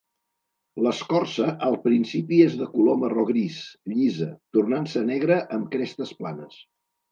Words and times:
L'escorça, 0.85 1.49
al 1.67 1.77
principi 1.83 2.39
és 2.47 2.55
de 2.63 2.69
color 2.73 2.97
marró 3.03 3.27
gris, 3.29 3.61
llisa, 3.93 4.31
tornant-se 4.59 5.07
negra 5.13 5.41
amb 5.61 5.71
crestes 5.79 6.19
planes. 6.25 6.61